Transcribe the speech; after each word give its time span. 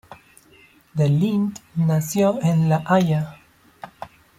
De 0.95 1.05
Lint 1.07 1.55
nació 1.75 2.41
en 2.41 2.69
La 2.69 2.81
Haya. 2.87 3.37